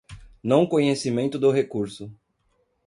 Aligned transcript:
não 0.43 0.65
conhecimento 0.65 1.37
do 1.37 1.51
recurso 1.51 2.11